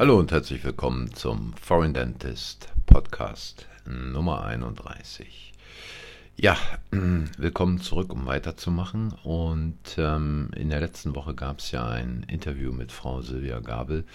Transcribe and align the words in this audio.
Hallo 0.00 0.18
und 0.18 0.32
herzlich 0.32 0.64
willkommen 0.64 1.12
zum 1.12 1.52
Foreign 1.60 1.92
Dentist 1.92 2.68
Podcast 2.86 3.66
Nummer 3.84 4.46
31. 4.46 5.52
Ja, 6.38 6.56
willkommen 7.36 7.82
zurück, 7.82 8.10
um 8.10 8.24
weiterzumachen. 8.24 9.12
Und 9.24 9.76
ähm, 9.98 10.52
in 10.56 10.70
der 10.70 10.80
letzten 10.80 11.14
Woche 11.14 11.34
gab 11.34 11.58
es 11.58 11.70
ja 11.70 11.86
ein 11.86 12.24
Interview 12.28 12.72
mit 12.72 12.92
Frau 12.92 13.20
Silvia 13.20 13.60
Gabel, 13.60 14.06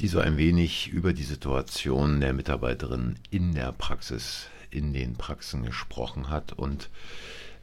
die 0.00 0.08
so 0.08 0.20
ein 0.20 0.38
wenig 0.38 0.88
über 0.88 1.12
die 1.12 1.22
Situation 1.22 2.22
der 2.22 2.32
Mitarbeiterin 2.32 3.16
in 3.30 3.52
der 3.52 3.72
Praxis, 3.72 4.46
in 4.70 4.94
den 4.94 5.16
Praxen 5.16 5.64
gesprochen 5.64 6.30
hat 6.30 6.54
und 6.54 6.88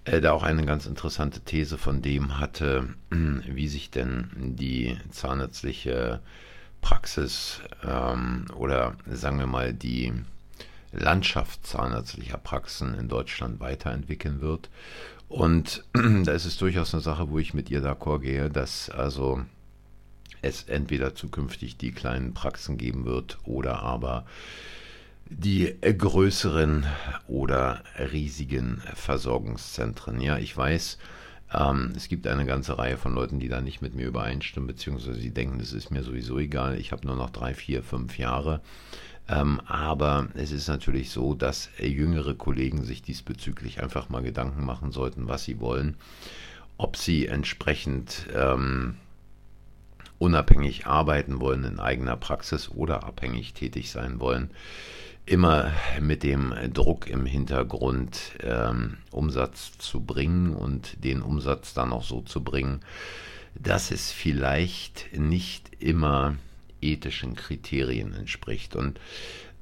äh, 0.05 0.21
da 0.21 0.33
auch 0.33 0.43
eine 0.43 0.63
ganz 0.63 0.85
interessante 0.85 1.39
These 1.39 1.79
von 1.79 2.03
dem 2.03 2.37
hatte, 2.37 2.93
wie 3.09 3.67
sich 3.67 3.89
denn 3.89 4.29
die 4.37 4.95
zahnärztliche 5.09 6.21
Praxis 6.81 7.61
ähm, 7.83 8.45
oder 8.55 8.95
sagen 9.07 9.39
wir 9.39 9.47
mal 9.47 9.73
die 9.73 10.13
Landschaft 10.91 11.65
zahnärztlicher 11.65 12.37
Praxen 12.37 12.93
in 12.95 13.07
Deutschland 13.07 13.59
weiterentwickeln 13.59 14.41
wird. 14.41 14.69
Und 15.29 15.85
da 15.93 16.31
ist 16.33 16.45
es 16.45 16.57
durchaus 16.57 16.93
eine 16.93 17.01
Sache, 17.01 17.29
wo 17.29 17.39
ich 17.39 17.53
mit 17.53 17.69
ihr 17.69 17.81
d'accord 17.81 18.19
gehe, 18.19 18.49
dass 18.49 18.89
also 18.89 19.41
es 20.41 20.63
entweder 20.63 21.15
zukünftig 21.15 21.77
die 21.77 21.91
kleinen 21.91 22.33
Praxen 22.33 22.77
geben 22.77 23.05
wird 23.05 23.37
oder 23.43 23.81
aber 23.81 24.25
die 25.29 25.77
größeren 25.81 26.85
oder 27.27 27.83
riesigen 27.97 28.81
Versorgungszentren. 28.95 30.19
Ja, 30.19 30.37
ich 30.37 30.55
weiß, 30.57 30.97
ähm, 31.53 31.93
es 31.95 32.07
gibt 32.07 32.27
eine 32.27 32.45
ganze 32.45 32.77
Reihe 32.77 32.97
von 32.97 33.13
Leuten, 33.13 33.39
die 33.39 33.49
da 33.49 33.61
nicht 33.61 33.81
mit 33.81 33.93
mir 33.93 34.07
übereinstimmen, 34.07 34.67
beziehungsweise 34.67 35.19
sie 35.19 35.31
denken, 35.31 35.59
es 35.59 35.73
ist 35.73 35.91
mir 35.91 36.03
sowieso 36.03 36.39
egal, 36.39 36.77
ich 36.77 36.91
habe 36.91 37.05
nur 37.05 37.15
noch 37.15 37.29
drei, 37.29 37.53
vier, 37.53 37.83
fünf 37.83 38.17
Jahre. 38.17 38.61
Ähm, 39.27 39.61
aber 39.65 40.27
es 40.33 40.51
ist 40.51 40.67
natürlich 40.67 41.09
so, 41.09 41.33
dass 41.33 41.69
jüngere 41.77 42.33
Kollegen 42.35 42.83
sich 42.83 43.01
diesbezüglich 43.01 43.81
einfach 43.81 44.09
mal 44.09 44.23
Gedanken 44.23 44.65
machen 44.65 44.91
sollten, 44.91 45.27
was 45.27 45.43
sie 45.43 45.59
wollen, 45.59 45.95
ob 46.77 46.97
sie 46.97 47.27
entsprechend 47.27 48.27
ähm, 48.33 48.95
unabhängig 50.19 50.87
arbeiten 50.87 51.39
wollen 51.39 51.63
in 51.63 51.79
eigener 51.79 52.15
Praxis 52.15 52.69
oder 52.69 53.03
abhängig 53.03 53.53
tätig 53.53 53.91
sein 53.91 54.19
wollen 54.19 54.51
immer 55.25 55.71
mit 55.99 56.23
dem 56.23 56.53
Druck 56.73 57.07
im 57.07 57.25
Hintergrund 57.25 58.33
ähm, 58.41 58.97
Umsatz 59.11 59.77
zu 59.77 60.01
bringen 60.01 60.53
und 60.53 61.03
den 61.03 61.21
Umsatz 61.21 61.73
dann 61.73 61.93
auch 61.93 62.03
so 62.03 62.21
zu 62.21 62.43
bringen, 62.43 62.81
dass 63.55 63.91
es 63.91 64.11
vielleicht 64.11 65.17
nicht 65.17 65.71
immer 65.79 66.35
ethischen 66.81 67.35
Kriterien 67.35 68.13
entspricht. 68.13 68.75
Und 68.75 68.99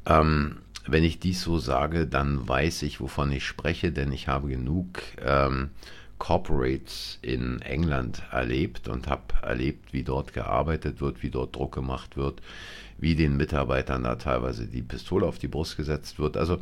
ähm, 0.05 0.57
wenn 0.88 1.03
ich 1.03 1.19
dies 1.19 1.41
so 1.41 1.59
sage, 1.59 2.07
dann 2.07 2.47
weiß 2.47 2.83
ich, 2.83 2.99
wovon 2.99 3.31
ich 3.31 3.45
spreche, 3.45 3.91
denn 3.91 4.11
ich 4.11 4.27
habe 4.27 4.47
genug 4.47 5.01
ähm, 5.23 5.69
Corporates 6.17 7.19
in 7.21 7.61
England 7.61 8.23
erlebt 8.31 8.88
und 8.88 9.07
habe 9.07 9.23
erlebt, 9.41 9.94
wie 9.94 10.03
dort 10.03 10.33
gearbeitet 10.33 11.01
wird, 11.01 11.23
wie 11.23 11.29
dort 11.29 11.55
Druck 11.55 11.73
gemacht 11.73 12.17
wird, 12.17 12.41
wie 13.00 13.16
den 13.16 13.38
Mitarbeitern 13.38 14.03
da 14.03 14.16
teilweise 14.16 14.67
die 14.67 14.81
Pistole 14.81 15.25
auf 15.25 15.39
die 15.39 15.47
Brust 15.47 15.78
gesetzt 15.78 16.19
wird. 16.19 16.38
Also 16.38 16.59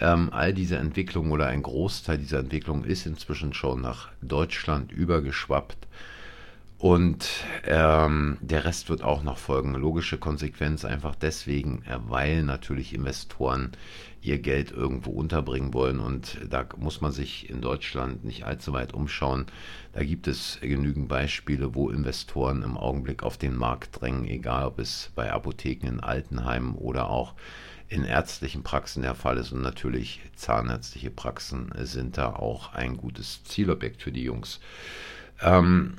ähm, 0.00 0.30
all 0.32 0.54
diese 0.54 0.76
Entwicklung 0.76 1.30
oder 1.30 1.46
ein 1.46 1.62
Großteil 1.62 2.18
dieser 2.18 2.38
Entwicklung 2.38 2.84
ist 2.84 3.06
inzwischen 3.06 3.52
schon 3.52 3.80
nach 3.80 4.08
Deutschland 4.22 4.92
übergeschwappt. 4.92 5.86
Und 6.84 7.26
ähm, 7.64 8.36
der 8.42 8.66
Rest 8.66 8.90
wird 8.90 9.02
auch 9.02 9.22
noch 9.22 9.38
folgen. 9.38 9.74
Logische 9.74 10.18
Konsequenz 10.18 10.84
einfach 10.84 11.14
deswegen, 11.14 11.82
äh, 11.84 11.96
weil 12.08 12.42
natürlich 12.42 12.92
Investoren 12.92 13.72
ihr 14.20 14.38
Geld 14.38 14.70
irgendwo 14.70 15.12
unterbringen 15.12 15.72
wollen. 15.72 15.98
Und 15.98 16.36
da 16.46 16.66
muss 16.76 17.00
man 17.00 17.10
sich 17.10 17.48
in 17.48 17.62
Deutschland 17.62 18.26
nicht 18.26 18.44
allzu 18.44 18.74
weit 18.74 18.92
umschauen. 18.92 19.46
Da 19.94 20.04
gibt 20.04 20.28
es 20.28 20.58
genügend 20.60 21.08
Beispiele, 21.08 21.74
wo 21.74 21.88
Investoren 21.88 22.62
im 22.62 22.76
Augenblick 22.76 23.22
auf 23.22 23.38
den 23.38 23.56
Markt 23.56 23.98
drängen, 23.98 24.26
egal 24.26 24.66
ob 24.66 24.78
es 24.78 25.10
bei 25.14 25.32
Apotheken 25.32 25.86
in 25.86 26.00
Altenheimen 26.00 26.74
oder 26.74 27.08
auch 27.08 27.32
in 27.88 28.04
ärztlichen 28.04 28.62
Praxen 28.62 29.00
der 29.00 29.14
Fall 29.14 29.38
ist. 29.38 29.52
Und 29.52 29.62
natürlich 29.62 30.20
zahnärztliche 30.36 31.10
Praxen 31.10 31.72
sind 31.78 32.18
da 32.18 32.34
auch 32.34 32.74
ein 32.74 32.98
gutes 32.98 33.42
Zielobjekt 33.44 34.02
für 34.02 34.12
die 34.12 34.24
Jungs. 34.24 34.60
Ähm, 35.40 35.94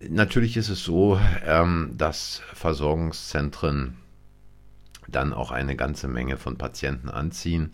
natürlich 0.00 0.56
ist 0.56 0.68
es 0.68 0.82
so, 0.82 1.18
ähm, 1.44 1.94
dass 1.96 2.42
Versorgungszentren 2.52 3.96
dann 5.08 5.32
auch 5.32 5.50
eine 5.50 5.76
ganze 5.76 6.08
Menge 6.08 6.36
von 6.36 6.58
Patienten 6.58 7.08
anziehen. 7.08 7.72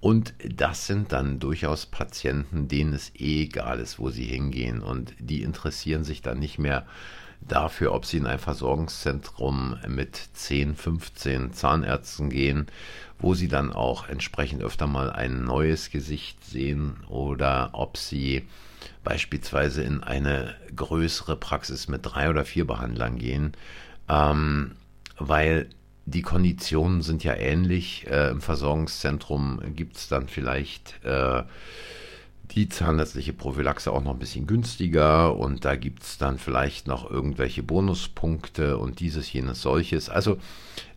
Und 0.00 0.34
das 0.46 0.86
sind 0.86 1.12
dann 1.12 1.38
durchaus 1.38 1.86
Patienten, 1.86 2.68
denen 2.68 2.92
es 2.92 3.10
eh 3.14 3.44
egal 3.44 3.80
ist, 3.80 3.98
wo 3.98 4.10
sie 4.10 4.24
hingehen. 4.24 4.82
Und 4.82 5.14
die 5.18 5.42
interessieren 5.42 6.04
sich 6.04 6.20
dann 6.20 6.38
nicht 6.38 6.58
mehr 6.58 6.86
dafür, 7.48 7.92
ob 7.92 8.06
sie 8.06 8.18
in 8.18 8.26
ein 8.26 8.38
Versorgungszentrum 8.38 9.76
mit 9.88 10.16
10, 10.32 10.76
15 10.76 11.52
Zahnärzten 11.52 12.30
gehen, 12.30 12.66
wo 13.18 13.34
sie 13.34 13.48
dann 13.48 13.72
auch 13.72 14.08
entsprechend 14.08 14.62
öfter 14.62 14.86
mal 14.86 15.10
ein 15.10 15.44
neues 15.44 15.90
Gesicht 15.90 16.44
sehen 16.44 16.96
oder 17.08 17.70
ob 17.72 17.96
sie 17.96 18.46
beispielsweise 19.02 19.82
in 19.82 20.02
eine 20.02 20.54
größere 20.74 21.36
Praxis 21.36 21.88
mit 21.88 22.00
drei 22.04 22.30
oder 22.30 22.44
vier 22.44 22.66
Behandlern 22.66 23.18
gehen, 23.18 23.52
ähm, 24.08 24.72
weil 25.18 25.68
die 26.06 26.22
Konditionen 26.22 27.02
sind 27.02 27.24
ja 27.24 27.34
ähnlich. 27.34 28.06
Äh, 28.08 28.30
Im 28.30 28.40
Versorgungszentrum 28.40 29.60
gibt 29.74 29.96
es 29.96 30.08
dann 30.08 30.28
vielleicht 30.28 31.02
äh, 31.04 31.42
die 32.50 32.68
zahnärztliche 32.68 33.32
Prophylaxe 33.32 33.90
auch 33.92 34.02
noch 34.02 34.12
ein 34.12 34.18
bisschen 34.18 34.46
günstiger 34.46 35.36
und 35.36 35.64
da 35.64 35.76
gibt 35.76 36.02
es 36.02 36.18
dann 36.18 36.38
vielleicht 36.38 36.86
noch 36.86 37.10
irgendwelche 37.10 37.62
Bonuspunkte 37.62 38.78
und 38.78 39.00
dieses, 39.00 39.32
jenes, 39.32 39.62
solches. 39.62 40.08
Also 40.08 40.38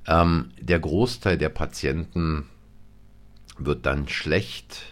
ähm, 0.07 0.51
der 0.59 0.79
Großteil 0.79 1.37
der 1.37 1.49
Patienten 1.49 2.47
wird 3.57 3.85
dann 3.85 4.07
schlecht 4.07 4.83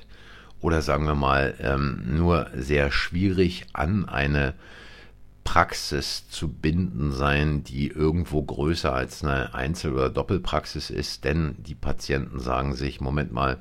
oder 0.62 0.82
sagen 0.82 1.06
wir 1.06 1.16
mal 1.16 1.56
ähm, 1.60 2.04
nur 2.18 2.50
sehr 2.56 2.92
schwierig 2.92 3.66
an 3.74 4.08
eine 4.10 4.56
Praxis 5.44 6.28
zu 6.28 6.50
binden 6.50 7.12
sein, 7.12 7.64
die 7.64 7.88
irgendwo 7.88 8.42
größer 8.42 8.94
als 8.94 9.24
eine 9.24 9.54
Einzel- 9.54 9.94
oder 9.94 10.10
Doppelpraxis 10.10 10.90
ist, 10.90 11.24
denn 11.24 11.56
die 11.60 11.76
Patienten 11.76 12.40
sagen 12.40 12.74
sich, 12.74 13.00
Moment 13.00 13.32
mal, 13.32 13.58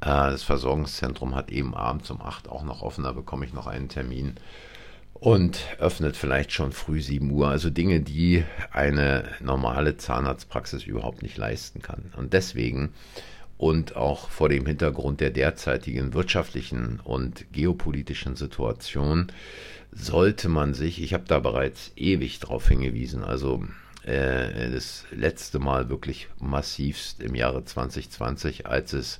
das 0.00 0.42
Versorgungszentrum 0.42 1.34
hat 1.34 1.50
eben 1.50 1.74
abends 1.74 2.10
um 2.10 2.20
8 2.20 2.48
auch 2.48 2.62
noch 2.62 2.82
offen, 2.82 3.04
da 3.04 3.12
bekomme 3.12 3.44
ich 3.44 3.52
noch 3.52 3.66
einen 3.66 3.88
Termin 3.88 4.34
und 5.14 5.60
öffnet 5.78 6.16
vielleicht 6.16 6.52
schon 6.52 6.72
früh 6.72 7.00
7 7.00 7.30
Uhr. 7.30 7.48
Also 7.48 7.70
Dinge, 7.70 8.00
die 8.00 8.44
eine 8.70 9.24
normale 9.40 9.96
Zahnarztpraxis 9.96 10.84
überhaupt 10.84 11.22
nicht 11.22 11.36
leisten 11.36 11.82
kann. 11.82 12.12
Und 12.16 12.32
deswegen 12.32 12.92
und 13.56 13.96
auch 13.96 14.30
vor 14.30 14.48
dem 14.48 14.66
Hintergrund 14.66 15.20
der 15.20 15.30
derzeitigen 15.30 16.14
wirtschaftlichen 16.14 17.00
und 17.02 17.52
geopolitischen 17.52 18.36
Situation 18.36 19.32
sollte 19.90 20.48
man 20.48 20.74
sich, 20.74 21.02
ich 21.02 21.12
habe 21.12 21.24
da 21.26 21.40
bereits 21.40 21.90
ewig 21.96 22.38
darauf 22.38 22.68
hingewiesen, 22.68 23.24
also 23.24 23.64
äh, 24.04 24.70
das 24.70 25.06
letzte 25.10 25.58
Mal 25.58 25.88
wirklich 25.88 26.28
massivst 26.38 27.20
im 27.20 27.34
Jahre 27.34 27.64
2020, 27.64 28.66
als 28.66 28.92
es 28.92 29.18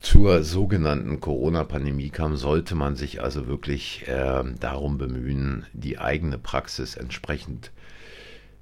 zur 0.00 0.42
sogenannten 0.44 1.20
Corona-Pandemie 1.20 2.08
kam, 2.08 2.36
sollte 2.36 2.74
man 2.74 2.96
sich 2.96 3.22
also 3.22 3.46
wirklich 3.46 4.08
äh, 4.08 4.42
darum 4.58 4.96
bemühen, 4.98 5.66
die 5.74 5.98
eigene 5.98 6.38
Praxis 6.38 6.96
entsprechend 6.96 7.70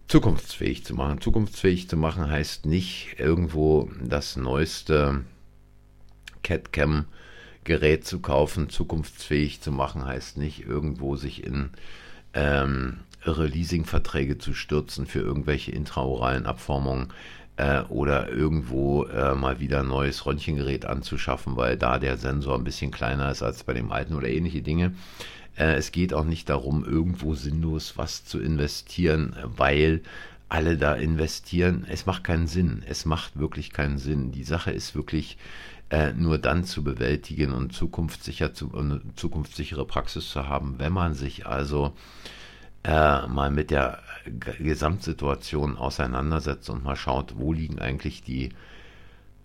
zukunftsfähig 0.08 0.84
zu 0.84 0.94
machen. 0.94 1.20
Zukunftsfähig 1.20 1.88
zu 1.88 1.96
machen 1.96 2.28
heißt 2.28 2.66
nicht 2.66 3.16
irgendwo 3.18 3.88
das 4.02 4.36
neueste 4.36 5.24
CAD-Cam 6.42 7.04
Gerät 7.64 8.06
zu 8.06 8.20
kaufen, 8.20 8.70
zukunftsfähig 8.70 9.60
zu 9.60 9.70
machen, 9.70 10.06
heißt 10.06 10.38
nicht 10.38 10.66
irgendwo 10.66 11.16
sich 11.16 11.44
in 11.44 11.70
ähm, 12.32 13.00
irre 13.24 13.46
Leasingverträge 13.46 14.38
zu 14.38 14.54
stürzen 14.54 15.06
für 15.06 15.20
irgendwelche 15.20 15.72
intraoralen 15.72 16.46
Abformungen 16.46 17.08
äh, 17.58 17.82
oder 17.88 18.30
irgendwo 18.30 19.04
äh, 19.04 19.34
mal 19.34 19.58
wieder 19.58 19.80
ein 19.80 19.88
neues 19.88 20.24
Röntgengerät 20.24 20.86
anzuschaffen, 20.86 21.56
weil 21.56 21.76
da 21.76 21.98
der 21.98 22.16
Sensor 22.16 22.56
ein 22.56 22.64
bisschen 22.64 22.92
kleiner 22.92 23.30
ist 23.30 23.42
als 23.42 23.64
bei 23.64 23.74
dem 23.74 23.90
alten 23.90 24.14
oder 24.14 24.28
ähnliche 24.28 24.62
Dinge. 24.62 24.94
Äh, 25.56 25.74
es 25.74 25.90
geht 25.90 26.14
auch 26.14 26.24
nicht 26.24 26.48
darum, 26.48 26.84
irgendwo 26.84 27.34
sinnlos 27.34 27.94
was 27.96 28.24
zu 28.24 28.40
investieren, 28.40 29.34
weil 29.42 30.02
alle 30.48 30.78
da 30.78 30.94
investieren. 30.94 31.84
Es 31.90 32.06
macht 32.06 32.22
keinen 32.22 32.46
Sinn. 32.46 32.84
Es 32.88 33.04
macht 33.04 33.38
wirklich 33.38 33.72
keinen 33.72 33.98
Sinn. 33.98 34.30
Die 34.30 34.44
Sache 34.44 34.70
ist 34.70 34.94
wirklich 34.94 35.36
äh, 35.90 36.12
nur 36.12 36.38
dann 36.38 36.62
zu 36.62 36.84
bewältigen 36.84 37.52
und 37.52 37.72
zukunftssicher 37.72 38.54
zu, 38.54 38.72
eine 38.72 39.00
zukunftssichere 39.16 39.84
Praxis 39.84 40.30
zu 40.30 40.48
haben, 40.48 40.76
wenn 40.78 40.92
man 40.92 41.14
sich 41.14 41.44
also 41.44 41.92
äh, 42.84 43.26
mal 43.26 43.50
mit 43.50 43.70
der 43.70 43.98
Gesamtsituation 44.58 45.76
auseinandersetzt 45.76 46.70
und 46.70 46.84
mal 46.84 46.96
schaut, 46.96 47.34
wo 47.36 47.52
liegen 47.52 47.78
eigentlich 47.78 48.22
die 48.22 48.50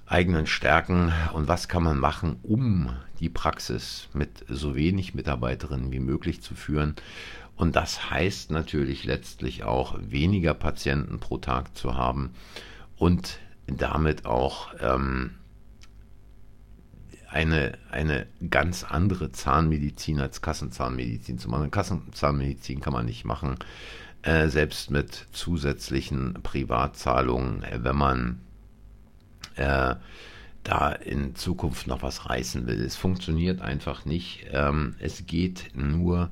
eigenen 0.06 0.46
Stärken 0.46 1.12
und 1.34 1.48
was 1.48 1.68
kann 1.68 1.84
man 1.84 1.98
machen, 1.98 2.38
um 2.44 2.92
die 3.20 3.30
Praxis 3.30 4.10
mit 4.14 4.46
so 4.48 4.76
wenig 4.76 5.14
Mitarbeiterinnen 5.16 5.92
wie 5.92 6.00
möglich 6.00 6.42
zu 6.42 6.56
führen. 6.56 6.96
Und 7.56 7.76
das 7.76 8.10
heißt 8.10 8.52
natürlich 8.52 9.06
letztlich 9.06 9.64
auch 9.64 9.96
weniger 10.00 10.54
Patienten 10.54 11.20
pro 11.20 11.38
Tag 11.38 11.76
zu 11.78 11.96
haben 11.96 12.32
und 12.98 13.40
damit 13.68 14.26
auch 14.26 14.74
ähm, 14.80 15.32
eine, 17.34 17.78
eine 17.90 18.28
ganz 18.50 18.84
andere 18.84 19.32
Zahnmedizin 19.32 20.20
als 20.20 20.42
Kassenzahnmedizin 20.42 21.40
zu 21.40 21.50
machen. 21.50 21.72
Kassenzahnmedizin 21.72 22.80
kann 22.80 22.94
man 22.94 23.08
nicht 23.08 23.26
machen, 23.26 23.58
äh, 24.22 24.48
selbst 24.48 24.92
mit 24.92 25.28
zusätzlichen 25.32 26.36
Privatzahlungen, 26.44 27.64
äh, 27.64 27.84
wenn 27.84 27.96
man 27.96 28.40
äh, 29.56 29.96
da 30.64 30.92
in 30.92 31.36
Zukunft 31.36 31.88
noch 31.88 32.04
was 32.04 32.30
reißen 32.30 32.68
will. 32.68 32.82
Es 32.82 32.96
funktioniert 32.96 33.62
einfach 33.62 34.06
nicht. 34.06 34.46
Ähm, 34.52 34.96
es 35.00 35.26
geht 35.26 35.72
nur, 35.74 36.30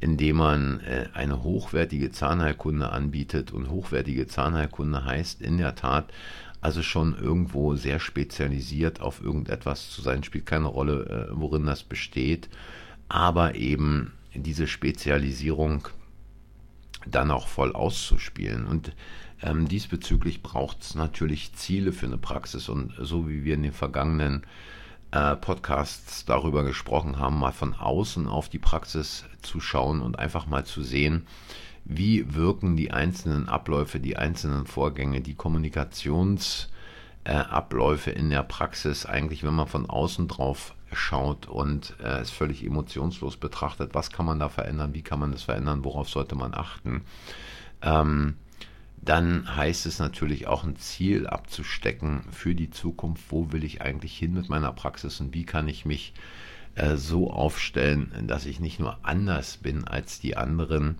indem 0.00 0.36
man 0.36 0.80
äh, 0.80 1.08
eine 1.14 1.44
hochwertige 1.44 2.10
Zahnheilkunde 2.10 2.90
anbietet. 2.90 3.52
Und 3.52 3.70
hochwertige 3.70 4.26
Zahnheilkunde 4.26 5.04
heißt 5.04 5.40
in 5.40 5.58
der 5.58 5.76
Tat 5.76 6.12
also 6.60 6.82
schon 6.82 7.16
irgendwo 7.16 7.74
sehr 7.74 8.00
spezialisiert 8.00 9.00
auf 9.00 9.22
irgendetwas 9.22 9.90
zu 9.90 10.02
sein. 10.02 10.22
Spielt 10.22 10.46
keine 10.46 10.66
Rolle, 10.66 11.28
äh, 11.30 11.32
worin 11.32 11.66
das 11.66 11.82
besteht. 11.82 12.48
Aber 13.08 13.54
eben 13.54 14.12
diese 14.34 14.66
Spezialisierung 14.66 15.88
dann 17.06 17.30
auch 17.30 17.48
voll 17.48 17.72
auszuspielen. 17.72 18.66
Und 18.66 18.92
ähm, 19.42 19.68
diesbezüglich 19.68 20.42
braucht 20.42 20.82
es 20.82 20.94
natürlich 20.94 21.54
Ziele 21.54 21.92
für 21.92 22.06
eine 22.06 22.18
Praxis 22.18 22.68
und 22.68 22.92
so 22.98 23.28
wie 23.28 23.44
wir 23.44 23.54
in 23.54 23.62
den 23.62 23.72
vergangenen 23.72 24.44
äh, 25.12 25.34
Podcasts 25.36 26.24
darüber 26.24 26.62
gesprochen 26.62 27.18
haben, 27.18 27.38
mal 27.38 27.52
von 27.52 27.74
außen 27.74 28.28
auf 28.28 28.48
die 28.48 28.58
Praxis 28.58 29.24
zu 29.42 29.60
schauen 29.60 30.02
und 30.02 30.18
einfach 30.18 30.46
mal 30.46 30.64
zu 30.64 30.82
sehen, 30.82 31.26
wie 31.84 32.34
wirken 32.34 32.76
die 32.76 32.90
einzelnen 32.90 33.48
Abläufe, 33.48 34.00
die 34.00 34.16
einzelnen 34.16 34.66
Vorgänge, 34.66 35.20
die 35.20 35.34
Kommunikationsabläufe 35.34 38.12
äh, 38.12 38.18
in 38.18 38.30
der 38.30 38.42
Praxis 38.42 39.06
eigentlich, 39.06 39.42
wenn 39.42 39.54
man 39.54 39.66
von 39.66 39.88
außen 39.88 40.28
drauf 40.28 40.74
schaut 40.92 41.46
und 41.46 41.94
äh, 42.02 42.18
es 42.18 42.30
völlig 42.30 42.64
emotionslos 42.64 43.36
betrachtet, 43.36 43.94
was 43.94 44.10
kann 44.10 44.26
man 44.26 44.38
da 44.38 44.48
verändern, 44.48 44.94
wie 44.94 45.02
kann 45.02 45.20
man 45.20 45.32
das 45.32 45.44
verändern, 45.44 45.84
worauf 45.84 46.08
sollte 46.08 46.34
man 46.34 46.54
achten. 46.54 47.02
Ähm, 47.82 48.34
dann 49.02 49.56
heißt 49.56 49.86
es 49.86 49.98
natürlich 49.98 50.46
auch 50.46 50.62
ein 50.62 50.76
Ziel 50.76 51.26
abzustecken 51.26 52.24
für 52.30 52.54
die 52.54 52.70
Zukunft. 52.70 53.24
Wo 53.30 53.50
will 53.50 53.64
ich 53.64 53.80
eigentlich 53.80 54.18
hin 54.18 54.34
mit 54.34 54.50
meiner 54.50 54.72
Praxis 54.72 55.20
und 55.20 55.32
wie 55.32 55.44
kann 55.44 55.68
ich 55.68 55.86
mich 55.86 56.12
äh, 56.14 56.49
so 56.94 57.30
aufstellen, 57.30 58.12
dass 58.26 58.46
ich 58.46 58.60
nicht 58.60 58.80
nur 58.80 58.98
anders 59.02 59.56
bin 59.56 59.86
als 59.86 60.20
die 60.20 60.36
anderen, 60.36 60.98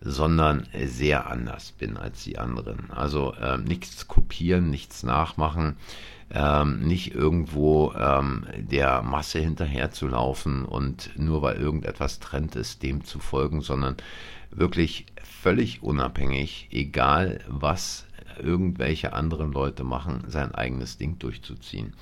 sondern 0.00 0.66
sehr 0.86 1.28
anders 1.28 1.72
bin 1.72 1.96
als 1.96 2.24
die 2.24 2.38
anderen. 2.38 2.90
Also 2.90 3.34
äh, 3.34 3.58
nichts 3.58 4.06
kopieren, 4.06 4.70
nichts 4.70 5.02
nachmachen, 5.02 5.76
ähm, 6.30 6.80
nicht 6.80 7.14
irgendwo 7.14 7.92
ähm, 7.92 8.46
der 8.56 9.02
Masse 9.02 9.40
hinterherzulaufen 9.40 10.64
und 10.64 11.10
nur 11.18 11.42
weil 11.42 11.56
irgendetwas 11.56 12.20
Trend 12.20 12.54
ist, 12.54 12.82
dem 12.82 13.04
zu 13.04 13.18
folgen, 13.18 13.60
sondern 13.60 13.96
wirklich 14.50 15.06
völlig 15.22 15.82
unabhängig, 15.82 16.68
egal 16.70 17.40
was 17.48 18.06
irgendwelche 18.38 19.12
anderen 19.14 19.52
Leute 19.52 19.84
machen, 19.84 20.24
sein 20.28 20.54
eigenes 20.54 20.96
Ding 20.96 21.18
durchzuziehen. 21.18 21.94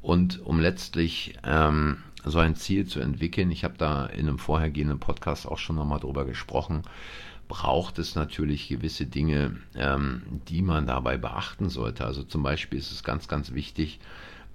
Und 0.00 0.44
um 0.44 0.60
letztlich 0.60 1.34
ähm, 1.44 1.98
so 2.30 2.38
ein 2.38 2.56
Ziel 2.56 2.86
zu 2.86 3.00
entwickeln, 3.00 3.50
ich 3.50 3.64
habe 3.64 3.74
da 3.78 4.06
in 4.06 4.28
einem 4.28 4.38
vorhergehenden 4.38 4.98
Podcast 4.98 5.46
auch 5.46 5.58
schon 5.58 5.76
nochmal 5.76 6.00
drüber 6.00 6.24
gesprochen, 6.24 6.82
braucht 7.48 7.98
es 7.98 8.14
natürlich 8.14 8.68
gewisse 8.68 9.06
Dinge, 9.06 9.56
ähm, 9.74 10.22
die 10.48 10.62
man 10.62 10.86
dabei 10.86 11.16
beachten 11.16 11.68
sollte. 11.70 12.04
Also 12.04 12.22
zum 12.22 12.42
Beispiel 12.42 12.78
ist 12.78 12.92
es 12.92 13.02
ganz, 13.02 13.26
ganz 13.26 13.52
wichtig, 13.52 14.00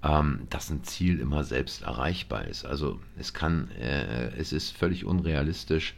ähm, 0.02 0.46
dass 0.50 0.70
ein 0.70 0.84
Ziel 0.84 1.18
immer 1.18 1.44
selbst 1.44 1.82
erreichbar 1.82 2.44
ist. 2.44 2.64
Also 2.64 3.00
es 3.18 3.34
kann, 3.34 3.70
äh, 3.72 4.28
es 4.36 4.52
ist 4.52 4.76
völlig 4.76 5.04
unrealistisch, 5.04 5.94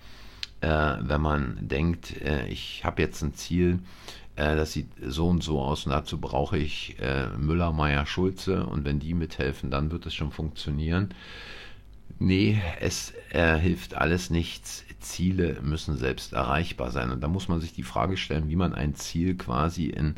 äh, 0.60 0.96
wenn 1.00 1.20
man 1.20 1.58
denkt, 1.60 2.20
äh, 2.22 2.48
ich 2.48 2.84
habe 2.84 3.02
jetzt 3.02 3.22
ein 3.22 3.34
Ziel, 3.34 3.80
äh, 4.36 4.56
das 4.56 4.72
sieht 4.72 4.88
so 5.06 5.28
und 5.28 5.42
so 5.42 5.60
aus 5.60 5.86
und 5.86 5.92
dazu 5.92 6.18
brauche 6.18 6.56
ich 6.56 6.96
äh, 7.00 7.28
Müller, 7.36 7.72
Meier, 7.72 8.06
Schulze 8.06 8.64
und 8.64 8.84
wenn 8.84 9.00
die 9.00 9.14
mithelfen, 9.14 9.70
dann 9.70 9.90
wird 9.90 10.06
es 10.06 10.14
schon 10.14 10.30
funktionieren. 10.30 11.10
Nee, 12.18 12.60
es 12.80 13.12
äh, 13.30 13.58
hilft 13.58 13.94
alles 13.94 14.30
nichts. 14.30 14.84
Ziele 15.00 15.60
müssen 15.62 15.96
selbst 15.96 16.32
erreichbar 16.32 16.90
sein. 16.90 17.10
Und 17.10 17.20
da 17.20 17.28
muss 17.28 17.48
man 17.48 17.60
sich 17.60 17.72
die 17.72 17.82
Frage 17.82 18.16
stellen, 18.16 18.48
wie 18.48 18.56
man 18.56 18.74
ein 18.74 18.94
Ziel 18.94 19.36
quasi 19.36 19.86
in 19.86 20.16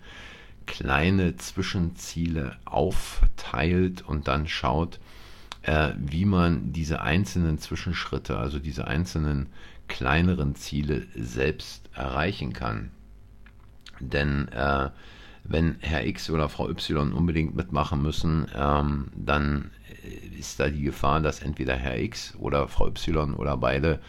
kleine 0.67 1.37
Zwischenziele 1.37 2.57
aufteilt 2.65 4.03
und 4.03 4.29
dann 4.29 4.47
schaut, 4.49 5.01
äh, 5.63 5.91
wie 5.99 6.25
man 6.25 6.73
diese 6.73 7.01
einzelnen 7.03 7.59
Zwischenschritte, 7.59 8.39
also 8.39 8.59
diese 8.59 8.87
einzelnen 8.87 9.49
kleineren 9.89 10.55
Ziele 10.55 11.07
selbst 11.17 11.89
erreichen 11.95 12.53
kann. 12.53 12.91
Denn 14.01 14.49
äh, 14.49 14.91
wenn 15.45 15.77
Herr 15.81 16.07
X 16.07 16.31
oder 16.31 16.49
Frau 16.49 16.69
Y 16.69 17.13
unbedingt 17.13 17.57
mitmachen 17.57 18.03
müssen, 18.03 18.47
ähm, 18.55 19.09
dann 19.17 19.71
ist 20.39 20.61
da 20.61 20.69
die 20.69 20.83
Gefahr, 20.83 21.21
dass 21.21 21.41
entweder 21.41 21.77
Herr 21.77 21.99
X 21.99 22.35
oder 22.39 22.69
Frau 22.69 22.89
Y 22.89 23.35
oder 23.35 23.57
beide 23.57 24.01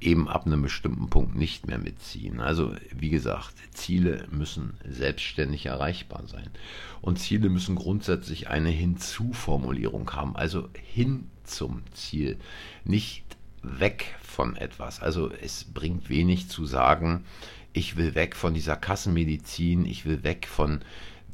eben 0.00 0.28
ab 0.28 0.46
einem 0.46 0.62
bestimmten 0.62 1.08
Punkt 1.08 1.34
nicht 1.34 1.66
mehr 1.66 1.78
mitziehen. 1.78 2.40
Also 2.40 2.74
wie 2.94 3.10
gesagt, 3.10 3.54
Ziele 3.72 4.26
müssen 4.30 4.74
selbstständig 4.86 5.66
erreichbar 5.66 6.24
sein. 6.26 6.50
Und 7.00 7.18
Ziele 7.18 7.48
müssen 7.48 7.74
grundsätzlich 7.74 8.48
eine 8.48 8.70
Hinzuformulierung 8.70 10.10
haben, 10.12 10.36
also 10.36 10.68
hin 10.74 11.30
zum 11.44 11.82
Ziel, 11.92 12.38
nicht 12.84 13.24
weg 13.62 14.16
von 14.22 14.56
etwas. 14.56 15.00
Also 15.00 15.30
es 15.30 15.64
bringt 15.64 16.10
wenig 16.10 16.48
zu 16.48 16.66
sagen, 16.66 17.24
ich 17.72 17.96
will 17.96 18.14
weg 18.14 18.36
von 18.36 18.54
dieser 18.54 18.76
Kassenmedizin, 18.76 19.84
ich 19.84 20.04
will 20.04 20.22
weg 20.22 20.46
von 20.46 20.80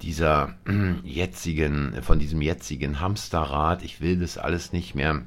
dieser 0.03 0.55
jetzigen, 1.05 2.03
von 2.03 2.19
diesem 2.19 2.43
jetzigen 2.43 3.01
Hamsterrad, 3.01 3.83
ich 3.83 4.01
will 4.01 4.19
das 4.19 4.39
alles 4.39 4.73
nicht 4.73 4.95
mehr, 4.95 5.23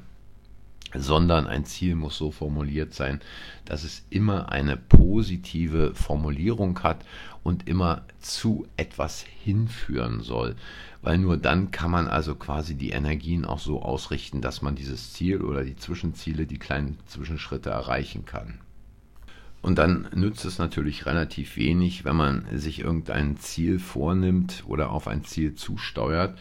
sondern 0.94 1.46
ein 1.46 1.64
Ziel 1.64 1.94
muss 1.94 2.16
so 2.16 2.30
formuliert 2.30 2.94
sein, 2.94 3.20
dass 3.64 3.84
es 3.84 4.04
immer 4.10 4.52
eine 4.52 4.76
positive 4.76 5.94
Formulierung 5.94 6.82
hat 6.82 7.04
und 7.42 7.68
immer 7.68 8.02
zu 8.20 8.66
etwas 8.76 9.24
hinführen 9.42 10.20
soll. 10.20 10.56
Weil 11.02 11.18
nur 11.18 11.36
dann 11.36 11.70
kann 11.70 11.90
man 11.90 12.08
also 12.08 12.34
quasi 12.34 12.74
die 12.74 12.90
Energien 12.90 13.44
auch 13.44 13.58
so 13.58 13.82
ausrichten, 13.82 14.40
dass 14.40 14.62
man 14.62 14.74
dieses 14.74 15.12
Ziel 15.12 15.42
oder 15.42 15.64
die 15.64 15.76
Zwischenziele, 15.76 16.46
die 16.46 16.58
kleinen 16.58 16.96
Zwischenschritte 17.06 17.70
erreichen 17.70 18.24
kann. 18.24 18.60
Und 19.64 19.78
dann 19.78 20.08
nützt 20.14 20.44
es 20.44 20.58
natürlich 20.58 21.06
relativ 21.06 21.56
wenig, 21.56 22.04
wenn 22.04 22.16
man 22.16 22.44
sich 22.52 22.80
irgendein 22.80 23.38
Ziel 23.38 23.78
vornimmt 23.78 24.62
oder 24.66 24.90
auf 24.90 25.08
ein 25.08 25.24
Ziel 25.24 25.54
zusteuert, 25.54 26.38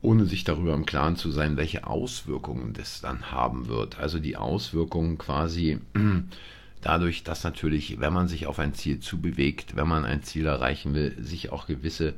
ohne 0.00 0.26
sich 0.26 0.42
darüber 0.42 0.74
im 0.74 0.84
Klaren 0.84 1.14
zu 1.14 1.30
sein, 1.30 1.56
welche 1.56 1.86
Auswirkungen 1.86 2.72
das 2.72 3.00
dann 3.00 3.30
haben 3.30 3.68
wird. 3.68 4.00
Also 4.00 4.18
die 4.18 4.36
Auswirkungen 4.36 5.18
quasi 5.18 5.78
dadurch, 6.80 7.22
dass 7.22 7.44
natürlich, 7.44 8.00
wenn 8.00 8.12
man 8.12 8.26
sich 8.26 8.48
auf 8.48 8.58
ein 8.58 8.74
Ziel 8.74 8.98
zubewegt, 8.98 9.76
wenn 9.76 9.86
man 9.86 10.04
ein 10.04 10.24
Ziel 10.24 10.46
erreichen 10.46 10.94
will, 10.94 11.14
sich 11.22 11.52
auch 11.52 11.68
gewisse 11.68 12.08
äh, 12.08 12.12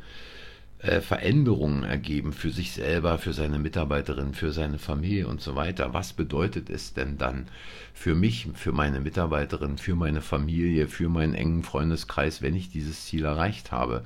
Veränderungen 1.00 1.82
ergeben 1.82 2.32
für 2.32 2.50
sich 2.50 2.72
selber, 2.72 3.16
für 3.18 3.32
seine 3.32 3.58
Mitarbeiterin, 3.58 4.34
für 4.34 4.52
seine 4.52 4.78
Familie 4.78 5.26
und 5.26 5.40
so 5.40 5.54
weiter. 5.56 5.94
Was 5.94 6.12
bedeutet 6.12 6.68
es 6.68 6.92
denn 6.92 7.16
dann 7.16 7.46
für 7.94 8.14
mich, 8.14 8.48
für 8.54 8.72
meine 8.72 9.00
Mitarbeiterin, 9.00 9.78
für 9.78 9.94
meine 9.94 10.20
Familie, 10.20 10.88
für 10.88 11.08
meinen 11.08 11.34
engen 11.34 11.62
Freundeskreis, 11.62 12.42
wenn 12.42 12.54
ich 12.54 12.70
dieses 12.70 13.06
Ziel 13.06 13.24
erreicht 13.24 13.72
habe? 13.72 14.04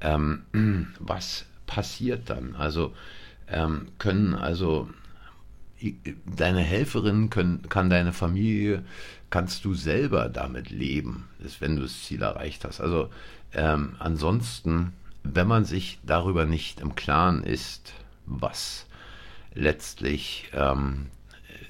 Ähm, 0.00 0.42
was 1.00 1.46
passiert 1.66 2.30
dann? 2.30 2.54
Also 2.54 2.92
ähm, 3.48 3.88
können 3.98 4.34
also 4.34 4.88
deine 6.36 6.60
Helferin 6.60 7.30
können, 7.30 7.62
kann 7.68 7.90
deine 7.90 8.12
Familie, 8.12 8.84
kannst 9.30 9.64
du 9.64 9.74
selber 9.74 10.28
damit 10.28 10.70
leben, 10.70 11.28
wenn 11.58 11.76
du 11.76 11.82
das 11.82 12.04
Ziel 12.04 12.22
erreicht 12.22 12.64
hast. 12.64 12.80
Also 12.80 13.08
ähm, 13.52 13.96
ansonsten 13.98 14.92
wenn 15.22 15.46
man 15.46 15.64
sich 15.64 15.98
darüber 16.02 16.46
nicht 16.46 16.80
im 16.80 16.94
Klaren 16.94 17.42
ist, 17.42 17.92
was 18.26 18.86
letztlich 19.54 20.50
ähm, 20.52 21.06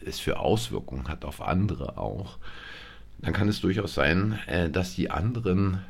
es 0.05 0.21
für 0.21 0.39
Auswirkungen 0.39 1.09
hat 1.09 1.25
auf 1.25 1.41
andere 1.41 1.99
auch, 1.99 2.39
dann 3.19 3.33
kann 3.33 3.49
es 3.49 3.61
durchaus 3.61 3.95
sein, 3.95 4.39
äh, 4.47 4.71
dass 4.71 4.95
die 4.95 5.11
anderen 5.11 5.81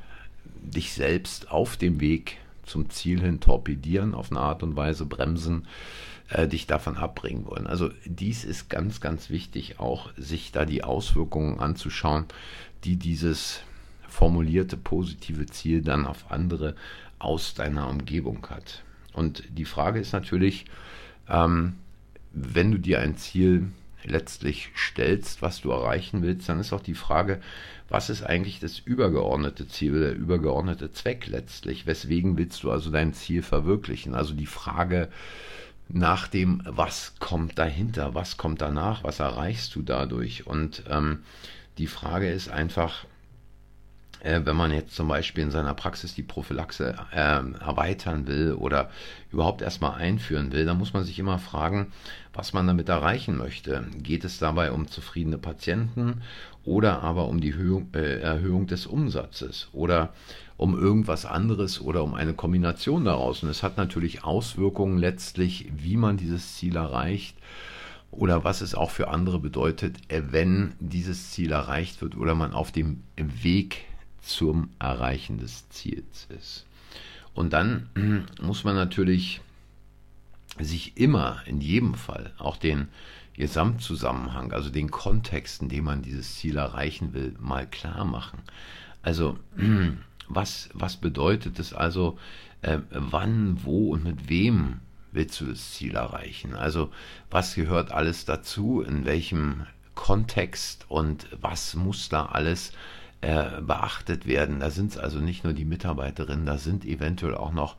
dich 0.62 0.92
selbst 0.92 1.50
auf 1.50 1.76
dem 1.76 2.00
Weg 2.00 2.38
zum 2.64 2.90
Ziel 2.90 3.20
hin 3.20 3.40
torpedieren, 3.40 4.14
auf 4.14 4.30
eine 4.30 4.40
Art 4.40 4.62
und 4.62 4.76
Weise 4.76 5.06
bremsen, 5.06 5.66
äh, 6.28 6.46
dich 6.46 6.66
davon 6.66 6.96
abbringen 6.96 7.46
wollen. 7.46 7.66
Also 7.66 7.90
dies 8.04 8.44
ist 8.44 8.70
ganz, 8.70 9.00
ganz 9.00 9.30
wichtig, 9.30 9.80
auch 9.80 10.10
sich 10.16 10.52
da 10.52 10.64
die 10.64 10.84
Auswirkungen 10.84 11.58
anzuschauen, 11.60 12.26
die 12.84 12.96
dieses 12.96 13.60
formulierte 14.08 14.76
positive 14.76 15.46
Ziel 15.46 15.82
dann 15.82 16.06
auf 16.06 16.30
andere 16.30 16.74
aus 17.20 17.54
deiner 17.54 17.88
Umgebung 17.88 18.44
hat. 18.50 18.82
Und 19.12 19.44
die 19.50 19.64
Frage 19.64 20.00
ist 20.00 20.12
natürlich, 20.12 20.64
ähm, 21.28 21.74
wenn 22.32 22.72
du 22.72 22.78
dir 22.78 23.00
ein 23.00 23.16
Ziel 23.16 23.68
letztlich 24.04 24.70
stellst, 24.74 25.42
was 25.42 25.60
du 25.60 25.70
erreichen 25.70 26.22
willst, 26.22 26.48
dann 26.48 26.58
ist 26.58 26.72
auch 26.72 26.82
die 26.82 26.94
Frage, 26.94 27.40
was 27.88 28.08
ist 28.08 28.22
eigentlich 28.22 28.60
das 28.60 28.78
übergeordnete 28.78 29.68
Ziel, 29.68 29.98
der 30.00 30.14
übergeordnete 30.14 30.92
Zweck 30.92 31.26
letztlich? 31.26 31.86
Weswegen 31.86 32.38
willst 32.38 32.62
du 32.62 32.70
also 32.70 32.90
dein 32.90 33.12
Ziel 33.12 33.42
verwirklichen? 33.42 34.14
Also 34.14 34.34
die 34.34 34.46
Frage 34.46 35.08
nach 35.88 36.28
dem, 36.28 36.62
was 36.64 37.14
kommt 37.18 37.58
dahinter, 37.58 38.14
was 38.14 38.36
kommt 38.36 38.60
danach, 38.60 39.02
was 39.02 39.18
erreichst 39.18 39.74
du 39.74 39.82
dadurch? 39.82 40.46
Und 40.46 40.84
ähm, 40.88 41.24
die 41.78 41.88
Frage 41.88 42.30
ist 42.30 42.48
einfach, 42.48 43.06
äh, 44.20 44.40
wenn 44.44 44.56
man 44.56 44.72
jetzt 44.72 44.94
zum 44.94 45.08
Beispiel 45.08 45.44
in 45.44 45.50
seiner 45.50 45.74
Praxis 45.74 46.14
die 46.14 46.22
Prophylaxe 46.22 46.94
äh, 47.12 47.16
erweitern 47.16 48.26
will 48.26 48.52
oder 48.52 48.90
überhaupt 49.32 49.62
erstmal 49.62 49.94
einführen 49.98 50.52
will, 50.52 50.64
dann 50.64 50.78
muss 50.78 50.92
man 50.92 51.04
sich 51.04 51.18
immer 51.18 51.38
fragen, 51.38 51.92
was 52.32 52.52
man 52.52 52.66
damit 52.66 52.88
erreichen 52.88 53.36
möchte. 53.36 53.86
Geht 54.02 54.24
es 54.24 54.38
dabei 54.38 54.72
um 54.72 54.88
zufriedene 54.88 55.38
Patienten 55.38 56.22
oder 56.64 57.02
aber 57.02 57.28
um 57.28 57.40
die 57.40 57.50
Erhöhung, 57.50 57.88
äh, 57.94 58.20
Erhöhung 58.20 58.66
des 58.66 58.86
Umsatzes 58.86 59.68
oder 59.72 60.12
um 60.56 60.78
irgendwas 60.78 61.24
anderes 61.24 61.80
oder 61.80 62.04
um 62.04 62.14
eine 62.14 62.34
Kombination 62.34 63.04
daraus? 63.04 63.42
Und 63.42 63.48
es 63.48 63.62
hat 63.62 63.76
natürlich 63.78 64.24
Auswirkungen 64.24 64.98
letztlich, 64.98 65.70
wie 65.74 65.96
man 65.96 66.16
dieses 66.16 66.56
Ziel 66.56 66.76
erreicht 66.76 67.36
oder 68.10 68.44
was 68.44 68.60
es 68.60 68.74
auch 68.74 68.90
für 68.90 69.08
andere 69.08 69.38
bedeutet, 69.38 69.96
äh, 70.08 70.22
wenn 70.30 70.74
dieses 70.78 71.30
Ziel 71.30 71.52
erreicht 71.52 72.02
wird 72.02 72.16
oder 72.16 72.34
man 72.34 72.52
auf 72.52 72.72
dem 72.72 73.02
Weg 73.16 73.86
zum 74.22 74.70
Erreichen 74.78 75.38
des 75.38 75.68
Ziels 75.70 76.26
ist. 76.28 76.66
Und 77.34 77.52
dann 77.52 77.88
muss 78.40 78.64
man 78.64 78.74
natürlich 78.74 79.40
sich 80.58 80.96
immer 80.96 81.42
in 81.46 81.60
jedem 81.60 81.94
Fall 81.94 82.32
auch 82.38 82.56
den 82.56 82.88
Gesamtzusammenhang, 83.34 84.52
also 84.52 84.68
den 84.68 84.90
Kontext, 84.90 85.62
in 85.62 85.68
dem 85.68 85.84
man 85.84 86.02
dieses 86.02 86.36
Ziel 86.36 86.56
erreichen 86.56 87.14
will, 87.14 87.34
mal 87.38 87.66
klar 87.66 88.04
machen. 88.04 88.40
Also 89.02 89.38
was, 90.28 90.68
was 90.74 90.96
bedeutet 90.96 91.58
es 91.58 91.72
also, 91.72 92.18
äh, 92.62 92.78
wann, 92.90 93.64
wo 93.64 93.92
und 93.92 94.04
mit 94.04 94.28
wem 94.28 94.80
willst 95.12 95.40
du 95.40 95.46
das 95.46 95.72
Ziel 95.72 95.94
erreichen? 95.94 96.54
Also 96.54 96.90
was 97.30 97.54
gehört 97.54 97.92
alles 97.92 98.24
dazu, 98.24 98.82
in 98.82 99.04
welchem 99.04 99.66
Kontext 99.94 100.86
und 100.88 101.26
was 101.40 101.74
muss 101.74 102.08
da 102.08 102.26
alles 102.26 102.72
äh, 103.20 103.60
beachtet 103.60 104.26
werden. 104.26 104.60
Da 104.60 104.70
sind 104.70 104.92
es 104.92 104.98
also 104.98 105.18
nicht 105.18 105.44
nur 105.44 105.52
die 105.52 105.64
Mitarbeiterinnen, 105.64 106.46
da 106.46 106.58
sind 106.58 106.84
eventuell 106.84 107.34
auch 107.34 107.52
noch 107.52 107.76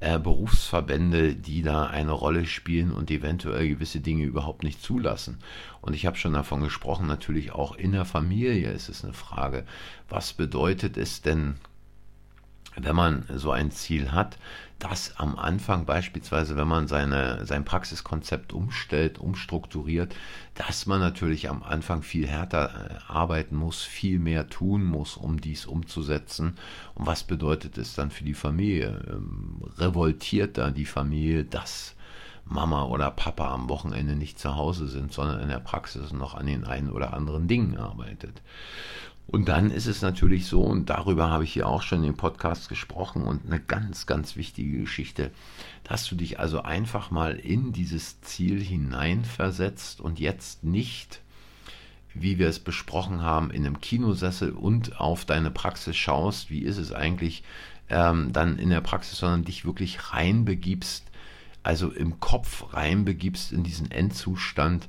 äh, 0.00 0.18
Berufsverbände, 0.18 1.34
die 1.34 1.62
da 1.62 1.86
eine 1.86 2.12
Rolle 2.12 2.46
spielen 2.46 2.92
und 2.92 3.10
eventuell 3.10 3.68
gewisse 3.68 4.00
Dinge 4.00 4.24
überhaupt 4.24 4.62
nicht 4.62 4.82
zulassen. 4.82 5.38
Und 5.80 5.94
ich 5.94 6.06
habe 6.06 6.16
schon 6.16 6.32
davon 6.32 6.62
gesprochen, 6.62 7.06
natürlich 7.06 7.52
auch 7.52 7.74
in 7.74 7.92
der 7.92 8.04
Familie 8.04 8.70
ist 8.70 8.88
es 8.88 9.04
eine 9.04 9.12
Frage, 9.12 9.64
was 10.08 10.32
bedeutet 10.32 10.96
es 10.96 11.20
denn 11.20 11.56
wenn 12.80 12.96
man 12.96 13.24
so 13.34 13.50
ein 13.50 13.70
Ziel 13.70 14.12
hat, 14.12 14.38
dass 14.78 15.16
am 15.16 15.36
Anfang 15.36 15.86
beispielsweise, 15.86 16.56
wenn 16.56 16.68
man 16.68 16.86
seine, 16.86 17.44
sein 17.46 17.64
Praxiskonzept 17.64 18.52
umstellt, 18.52 19.18
umstrukturiert, 19.18 20.14
dass 20.54 20.86
man 20.86 21.00
natürlich 21.00 21.48
am 21.48 21.64
Anfang 21.64 22.02
viel 22.02 22.28
härter 22.28 22.70
äh, 22.70 23.12
arbeiten 23.12 23.56
muss, 23.56 23.82
viel 23.82 24.20
mehr 24.20 24.48
tun 24.48 24.84
muss, 24.84 25.16
um 25.16 25.40
dies 25.40 25.66
umzusetzen. 25.66 26.56
Und 26.94 27.06
was 27.06 27.24
bedeutet 27.24 27.76
es 27.76 27.94
dann 27.94 28.10
für 28.10 28.24
die 28.24 28.34
Familie? 28.34 29.04
Ähm, 29.08 29.62
revoltiert 29.78 30.58
da 30.58 30.70
die 30.70 30.86
Familie, 30.86 31.44
dass 31.44 31.96
Mama 32.44 32.84
oder 32.84 33.10
Papa 33.10 33.52
am 33.52 33.68
Wochenende 33.68 34.14
nicht 34.14 34.38
zu 34.38 34.56
Hause 34.56 34.86
sind, 34.86 35.12
sondern 35.12 35.40
in 35.40 35.48
der 35.48 35.58
Praxis 35.58 36.12
noch 36.12 36.34
an 36.34 36.46
den 36.46 36.64
einen 36.64 36.90
oder 36.90 37.12
anderen 37.12 37.48
Dingen 37.48 37.76
arbeitet. 37.76 38.42
Und 39.30 39.50
dann 39.50 39.70
ist 39.70 39.86
es 39.86 40.00
natürlich 40.00 40.46
so, 40.46 40.62
und 40.62 40.88
darüber 40.88 41.28
habe 41.28 41.44
ich 41.44 41.52
hier 41.52 41.68
auch 41.68 41.82
schon 41.82 42.00
den 42.00 42.16
Podcast 42.16 42.70
gesprochen 42.70 43.24
und 43.24 43.44
eine 43.44 43.60
ganz, 43.60 44.06
ganz 44.06 44.36
wichtige 44.36 44.80
Geschichte, 44.80 45.30
dass 45.84 46.06
du 46.08 46.14
dich 46.14 46.40
also 46.40 46.62
einfach 46.62 47.10
mal 47.10 47.34
in 47.34 47.72
dieses 47.72 48.22
Ziel 48.22 48.58
hineinversetzt 48.58 50.00
und 50.00 50.18
jetzt 50.18 50.64
nicht, 50.64 51.20
wie 52.14 52.38
wir 52.38 52.48
es 52.48 52.58
besprochen 52.58 53.20
haben, 53.20 53.50
in 53.50 53.66
einem 53.66 53.82
Kinosessel 53.82 54.50
und 54.52 54.98
auf 54.98 55.26
deine 55.26 55.50
Praxis 55.50 55.94
schaust, 55.94 56.48
wie 56.48 56.60
ist 56.60 56.78
es 56.78 56.92
eigentlich 56.94 57.44
ähm, 57.90 58.32
dann 58.32 58.58
in 58.58 58.70
der 58.70 58.80
Praxis, 58.80 59.18
sondern 59.18 59.44
dich 59.44 59.66
wirklich 59.66 60.10
reinbegibst, 60.10 61.04
also 61.62 61.90
im 61.90 62.18
Kopf 62.18 62.72
reinbegibst 62.72 63.52
in 63.52 63.62
diesen 63.62 63.90
Endzustand, 63.90 64.88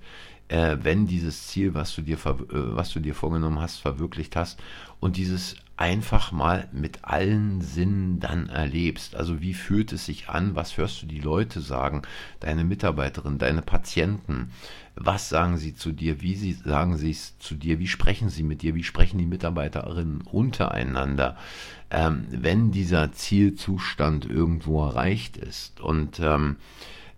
äh, 0.49 0.77
wenn 0.81 1.07
dieses 1.07 1.47
Ziel, 1.47 1.73
was 1.73 1.95
du 1.95 2.01
dir, 2.01 2.17
äh, 2.17 2.43
was 2.49 2.91
du 2.91 2.99
dir 2.99 3.15
vorgenommen 3.15 3.59
hast, 3.59 3.77
verwirklicht 3.77 4.35
hast 4.35 4.59
und 4.99 5.15
dieses 5.15 5.55
einfach 5.77 6.33
mal 6.33 6.67
mit 6.73 7.05
allen 7.05 7.61
Sinnen 7.61 8.19
dann 8.19 8.49
erlebst. 8.49 9.15
Also 9.15 9.41
wie 9.41 9.53
fühlt 9.53 9.93
es 9.93 10.05
sich 10.05 10.27
an? 10.27 10.53
Was 10.53 10.75
hörst 10.75 11.01
du 11.01 11.05
die 11.05 11.21
Leute 11.21 11.61
sagen? 11.61 12.01
Deine 12.41 12.65
Mitarbeiterin, 12.65 13.37
deine 13.37 13.61
Patienten? 13.61 14.51
Was 14.95 15.29
sagen 15.29 15.57
sie 15.57 15.75
zu 15.75 15.93
dir? 15.93 16.21
Wie 16.21 16.35
sie, 16.35 16.51
sagen 16.51 16.97
sie 16.97 17.11
es 17.11 17.39
zu 17.39 17.55
dir? 17.55 17.79
Wie 17.79 17.87
sprechen 17.87 18.27
sie 18.27 18.43
mit 18.43 18.61
dir? 18.61 18.75
Wie 18.75 18.83
sprechen 18.83 19.19
die 19.19 19.25
Mitarbeiterinnen 19.25 20.21
untereinander? 20.23 21.37
Ähm, 21.91 22.25
wenn 22.29 22.71
dieser 22.71 23.13
Zielzustand 23.13 24.25
irgendwo 24.25 24.85
erreicht 24.85 25.37
ist 25.37 25.79
und 25.79 26.19
ähm, 26.19 26.57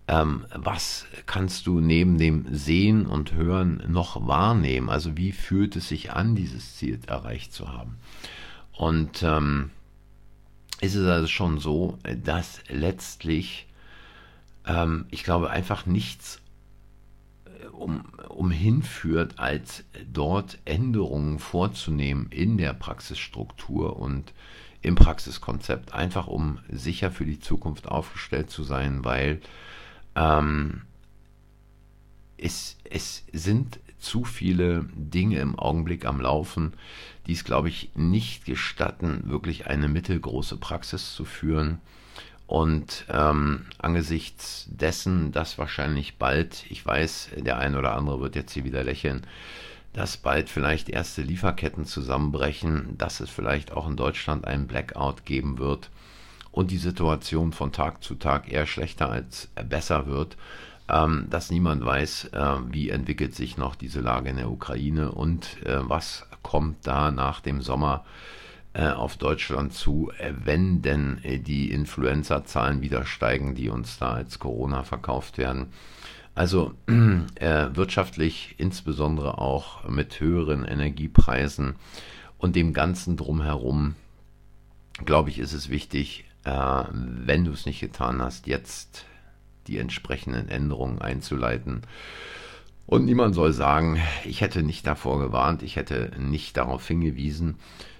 ähm, 0.08 0.46
was 0.54 1.06
kannst 1.26 1.66
du 1.66 1.80
neben 1.80 2.18
dem 2.18 2.46
Sehen 2.54 3.06
und 3.06 3.32
Hören 3.32 3.82
noch 3.88 4.26
wahrnehmen? 4.26 4.88
Also 4.88 5.16
wie 5.16 5.32
fühlt 5.32 5.76
es 5.76 5.88
sich 5.88 6.12
an, 6.12 6.34
dieses 6.34 6.76
Ziel 6.76 6.98
erreicht 7.06 7.52
zu 7.52 7.68
haben? 7.68 7.96
Und 8.72 9.22
ähm, 9.22 9.70
ist 10.80 10.96
es 10.96 11.06
also 11.06 11.28
schon 11.28 11.58
so, 11.58 11.98
dass 12.24 12.60
letztlich, 12.68 13.68
ähm, 14.66 15.06
ich 15.10 15.22
glaube, 15.22 15.50
einfach 15.50 15.86
nichts 15.86 16.40
äh, 17.44 17.66
um, 17.68 18.04
umhin 18.28 18.82
führt, 18.82 19.38
als 19.38 19.84
dort 20.12 20.58
Änderungen 20.64 21.38
vorzunehmen 21.38 22.26
in 22.30 22.58
der 22.58 22.74
Praxisstruktur 22.74 23.96
und 23.96 24.32
im 24.80 24.96
Praxiskonzept, 24.96 25.94
einfach 25.94 26.26
um 26.26 26.58
sicher 26.68 27.12
für 27.12 27.24
die 27.24 27.38
Zukunft 27.38 27.86
aufgestellt 27.86 28.50
zu 28.50 28.64
sein, 28.64 29.04
weil 29.04 29.40
ähm, 30.14 30.82
es, 32.36 32.76
es 32.84 33.24
sind 33.32 33.78
zu 33.98 34.24
viele 34.24 34.84
Dinge 34.94 35.38
im 35.38 35.58
Augenblick 35.58 36.04
am 36.04 36.20
Laufen, 36.20 36.74
die 37.26 37.32
es, 37.32 37.44
glaube 37.44 37.68
ich, 37.68 37.90
nicht 37.94 38.44
gestatten, 38.44 39.22
wirklich 39.26 39.68
eine 39.68 39.88
mittelgroße 39.88 40.56
Praxis 40.56 41.14
zu 41.14 41.24
führen. 41.24 41.80
Und 42.48 43.06
ähm, 43.08 43.66
angesichts 43.78 44.66
dessen, 44.68 45.32
dass 45.32 45.56
wahrscheinlich 45.56 46.18
bald, 46.18 46.66
ich 46.68 46.84
weiß, 46.84 47.30
der 47.38 47.58
eine 47.58 47.78
oder 47.78 47.94
andere 47.94 48.20
wird 48.20 48.34
jetzt 48.34 48.52
hier 48.52 48.64
wieder 48.64 48.84
lächeln, 48.84 49.24
dass 49.92 50.16
bald 50.16 50.50
vielleicht 50.50 50.88
erste 50.88 51.22
Lieferketten 51.22 51.86
zusammenbrechen, 51.86 52.98
dass 52.98 53.20
es 53.20 53.30
vielleicht 53.30 53.72
auch 53.72 53.88
in 53.88 53.96
Deutschland 53.96 54.46
einen 54.46 54.66
Blackout 54.66 55.24
geben 55.24 55.58
wird, 55.58 55.90
und 56.52 56.70
die 56.70 56.78
Situation 56.78 57.52
von 57.52 57.72
Tag 57.72 58.04
zu 58.04 58.14
Tag 58.14 58.50
eher 58.52 58.66
schlechter 58.66 59.10
als 59.10 59.48
besser 59.68 60.06
wird, 60.06 60.36
ähm, 60.88 61.26
dass 61.30 61.50
niemand 61.50 61.84
weiß, 61.84 62.30
äh, 62.32 62.56
wie 62.70 62.90
entwickelt 62.90 63.34
sich 63.34 63.56
noch 63.56 63.74
diese 63.74 64.00
Lage 64.00 64.30
in 64.30 64.36
der 64.36 64.50
Ukraine 64.50 65.12
und 65.12 65.62
äh, 65.64 65.78
was 65.80 66.26
kommt 66.42 66.86
da 66.86 67.10
nach 67.10 67.40
dem 67.40 67.62
Sommer 67.62 68.04
äh, 68.74 68.88
auf 68.88 69.18
Deutschland 69.18 69.74
zu, 69.74 70.10
äh, 70.18 70.32
wenn 70.44 70.80
denn 70.80 71.18
äh, 71.24 71.38
die 71.38 71.70
Influenza-Zahlen 71.70 72.80
wieder 72.80 73.04
steigen, 73.04 73.54
die 73.54 73.68
uns 73.68 73.98
da 73.98 74.12
als 74.12 74.38
Corona 74.38 74.82
verkauft 74.82 75.36
werden. 75.36 75.66
Also 76.34 76.72
wirtschaftlich 76.86 78.54
insbesondere 78.56 79.36
auch 79.36 79.86
mit 79.86 80.18
höheren 80.18 80.64
Energiepreisen 80.64 81.74
und 82.38 82.56
dem 82.56 82.72
Ganzen 82.72 83.18
drumherum, 83.18 83.96
glaube 85.04 85.28
ich, 85.28 85.38
ist 85.38 85.52
es 85.52 85.68
wichtig, 85.68 86.24
äh, 86.44 86.84
wenn 86.92 87.44
du 87.44 87.52
es 87.52 87.66
nicht 87.66 87.80
getan 87.80 88.20
hast, 88.20 88.46
jetzt 88.46 89.04
die 89.66 89.78
entsprechenden 89.78 90.48
Änderungen 90.48 91.00
einzuleiten 91.00 91.82
Und 92.86 93.04
niemand 93.04 93.34
soll 93.34 93.52
sagen, 93.52 94.00
ich 94.24 94.40
hätte 94.40 94.62
nicht 94.62 94.86
davor 94.86 95.20
gewarnt, 95.20 95.62
ich 95.62 95.76
hätte 95.76 96.12
nicht 96.18 96.56
darauf 96.56 96.86
hingewiesen. 96.86 97.56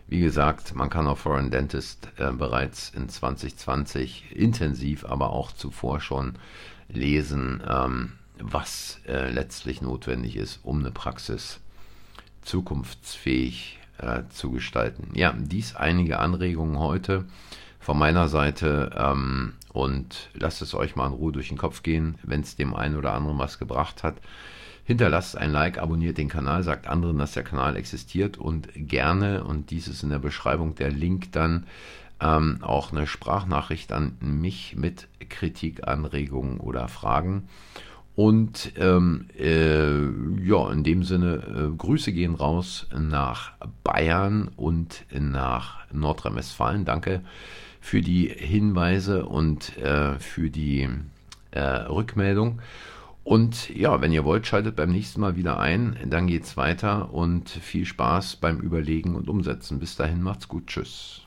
Wie 0.09 0.21
gesagt, 0.21 0.75
man 0.75 0.91
kann 0.91 1.07
auf 1.07 1.21
Foreign 1.21 1.51
Dentist 1.51 2.09
äh, 2.19 2.33
bereits 2.33 2.91
in 2.91 3.09
2020 3.09 4.33
intensiv, 4.35 5.05
aber 5.05 5.31
auch 5.31 5.53
zuvor 5.53 6.01
schon 6.01 6.35
lesen, 6.89 7.63
ähm, 7.67 8.13
was 8.39 9.01
äh, 9.07 9.31
letztlich 9.31 9.81
notwendig 9.81 10.37
ist, 10.37 10.61
um 10.65 10.81
eine 10.81 10.91
Praxis 10.91 11.61
zukunftsfähig 12.43 13.79
äh, 13.99 14.25
zu 14.31 14.51
gestalten. 14.51 15.09
Ja, 15.15 15.33
dies 15.39 15.77
einige 15.77 16.19
Anregungen 16.19 16.79
heute 16.79 17.25
von 17.83 17.99
meiner 17.99 18.29
Seite 18.29 18.91
ähm, 18.97 19.55
und 19.73 20.31
lasst 20.35 20.63
es 20.63 20.75
euch 20.75 20.97
mal 20.97 21.09
in 21.09 21.15
Ruhe 21.15 21.33
durch 21.33 21.49
den 21.49 21.59
Kopf 21.59 21.83
gehen, 21.83 22.15
wenn 22.23 22.41
es 22.41 22.57
dem 22.57 22.75
einen 22.75 22.97
oder 22.97 23.13
anderen 23.13 23.39
was 23.39 23.59
gebracht 23.59 24.03
hat. 24.03 24.15
Hinterlasst 24.85 25.37
ein 25.37 25.53
Like, 25.53 25.79
abonniert 25.79 26.19
den 26.19 26.29
Kanal, 26.29 26.63
sagt 26.63 26.87
anderen, 26.87 27.19
dass 27.19 27.33
der 27.33 27.45
Kanal 27.45 27.77
existiert 27.77 28.39
und 28.39 28.69
gerne, 28.75 29.45
und 29.45 29.71
dies 29.71 29.89
ist 29.89 30.03
in 30.03 30.11
der 30.11 30.19
Beschreibung 30.19 30.75
der 30.75 30.91
Link 30.91 31.33
dann, 31.33 31.67
ähm, 32.21 32.59
auch 32.63 32.93
eine 32.93 33.07
Sprachnachricht 33.07 33.93
an 33.93 34.17
mich 34.21 34.77
mit 34.77 35.09
Kritik, 35.29 35.87
Anregungen 35.87 36.61
oder 36.61 36.89
Fragen. 36.89 37.49
Und 38.15 38.73
ähm, 38.77 39.27
äh, 39.39 40.45
ja, 40.45 40.71
in 40.71 40.85
dem 40.85 41.03
Sinne, 41.03 41.43
äh, 41.73 41.77
Grüße 41.77 42.13
gehen 42.13 42.35
raus 42.35 42.87
nach 42.97 43.53
Bayern 43.83 44.51
und 44.55 45.05
nach 45.11 45.79
Nordrhein-Westfalen. 45.93 46.85
Danke 46.85 47.23
für 47.83 48.01
die 48.01 48.29
Hinweise 48.29 49.27
und 49.27 49.77
äh, 49.77 50.19
für 50.21 50.49
die 50.49 50.89
äh, 51.51 51.61
Rückmeldung. 51.61 52.63
Und 53.25 53.69
ja, 53.71 54.01
wenn 54.01 54.13
ihr 54.13 54.25
wollt, 54.25 54.47
schaltet 54.47 54.77
beim 54.77 54.91
nächsten 54.91 55.21
Mal 55.21 55.37
wieder 55.37 55.59
ein. 55.59 55.99
Dann 56.07 56.29
geht's 56.29 56.57
weiter 56.57 57.13
und 57.13 57.51
viel 57.51 57.85
Spaß 57.85 58.37
beim 58.37 58.61
Überlegen 58.61 59.17
und 59.17 59.29
Umsetzen. 59.29 59.81
Bis 59.81 59.97
dahin 59.97 60.23
macht's 60.23 60.49
gut. 60.49 60.69
Tschüss. 60.69 61.22